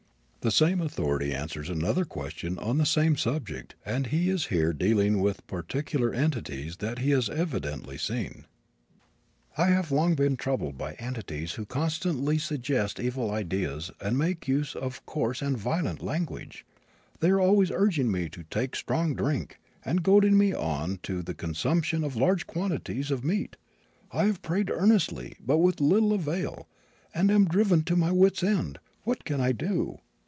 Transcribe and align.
The 0.43 0.49
same 0.49 0.81
authority 0.81 1.35
answers 1.35 1.69
another 1.69 2.03
question 2.03 2.57
on 2.57 2.79
the 2.79 2.83
same 2.87 3.15
subject 3.15 3.75
and 3.85 4.07
he 4.07 4.27
is 4.27 4.47
here 4.47 4.73
dealing 4.73 5.19
with 5.21 5.45
particular 5.45 6.11
entities 6.11 6.77
that 6.77 6.97
he 6.97 7.11
has 7.11 7.29
evidently 7.29 7.95
seen: 7.99 8.47
"I 9.55 9.67
have 9.67 9.91
long 9.91 10.15
been 10.15 10.37
troubled 10.37 10.79
by 10.79 10.93
entities 10.93 11.51
who 11.51 11.65
constantly 11.67 12.39
suggest 12.39 12.99
evil 12.99 13.29
ideas 13.29 13.91
and 14.01 14.17
make 14.17 14.47
use 14.47 14.75
of 14.75 15.05
coarse 15.05 15.43
and 15.43 15.55
violent 15.59 16.01
language. 16.01 16.65
They 17.19 17.29
are 17.29 17.39
always 17.39 17.69
urging 17.69 18.11
me 18.11 18.27
to 18.29 18.41
take 18.41 18.75
strong 18.75 19.13
drink, 19.13 19.59
and 19.85 20.01
goading 20.01 20.39
me 20.39 20.53
on 20.55 20.97
to 21.03 21.21
the 21.21 21.35
consumption 21.35 22.03
of 22.03 22.15
large 22.15 22.47
quantities 22.47 23.11
of 23.11 23.23
meat. 23.23 23.57
I 24.11 24.23
have 24.25 24.41
prayed 24.41 24.71
earnestly, 24.71 25.35
but 25.39 25.59
with 25.59 25.79
little 25.79 26.13
avail, 26.13 26.67
and 27.13 27.29
am 27.29 27.45
driven 27.45 27.83
to 27.83 27.95
my 27.95 28.11
wits' 28.11 28.41
end. 28.41 28.79
What 29.03 29.23
can 29.23 29.39
I 29.39 29.51
do?" 29.51 29.99